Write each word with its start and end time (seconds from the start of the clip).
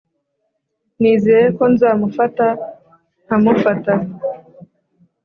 nizeye 1.01 1.47
ko 1.57 1.63
nzamufata 1.73 2.47
nkamufata. 3.25 3.93